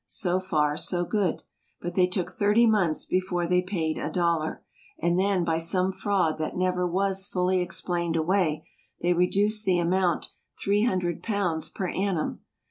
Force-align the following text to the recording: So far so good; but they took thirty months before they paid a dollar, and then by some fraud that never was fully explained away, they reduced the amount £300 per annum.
So 0.07 0.39
far 0.39 0.77
so 0.77 1.05
good; 1.05 1.43
but 1.79 1.93
they 1.93 2.07
took 2.07 2.31
thirty 2.31 2.65
months 2.65 3.05
before 3.05 3.45
they 3.45 3.61
paid 3.61 3.99
a 3.99 4.09
dollar, 4.09 4.63
and 4.99 5.19
then 5.19 5.43
by 5.43 5.59
some 5.59 5.91
fraud 5.91 6.39
that 6.39 6.57
never 6.57 6.87
was 6.87 7.27
fully 7.27 7.59
explained 7.61 8.15
away, 8.15 8.65
they 9.01 9.13
reduced 9.13 9.63
the 9.63 9.77
amount 9.77 10.31
£300 10.59 11.75
per 11.75 11.89
annum. 11.89 12.39